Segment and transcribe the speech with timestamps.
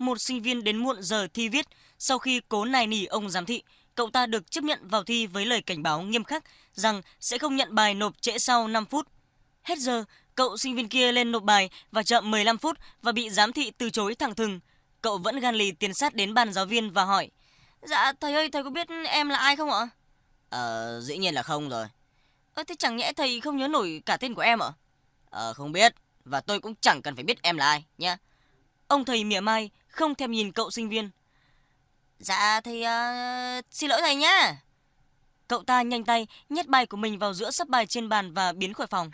[0.00, 1.66] một sinh viên đến muộn giờ thi viết.
[1.98, 3.62] Sau khi cố nài nỉ ông giám thị,
[3.94, 7.38] cậu ta được chấp nhận vào thi với lời cảnh báo nghiêm khắc rằng sẽ
[7.38, 9.08] không nhận bài nộp trễ sau 5 phút.
[9.62, 13.30] Hết giờ, cậu sinh viên kia lên nộp bài và chậm 15 phút và bị
[13.30, 14.60] giám thị từ chối thẳng thừng.
[15.02, 17.30] Cậu vẫn gan lì tiến sát đến ban giáo viên và hỏi:
[17.82, 19.88] "Dạ thầy ơi, thầy có biết em là ai không ạ?"
[20.50, 21.86] Ờ, dĩ nhiên là không rồi.
[22.54, 24.70] Ơ thế chẳng nhẽ thầy không nhớ nổi cả tên của em ạ?
[25.30, 25.94] Ờ, không biết
[26.24, 28.16] và tôi cũng chẳng cần phải biết em là ai nhé.
[28.90, 31.10] Ông thầy mỉa mai, không thèm nhìn cậu sinh viên.
[32.18, 34.56] Dạ thì uh, xin lỗi thầy nhá.
[35.48, 38.52] Cậu ta nhanh tay nhét bài của mình vào giữa sắp bài trên bàn và
[38.52, 39.10] biến khỏi phòng.